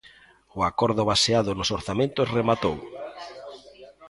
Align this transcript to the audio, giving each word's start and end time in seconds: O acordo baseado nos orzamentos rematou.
O 0.57 0.59
acordo 0.69 1.03
baseado 1.11 1.51
nos 1.53 1.69
orzamentos 1.77 2.31
rematou. 2.37 2.77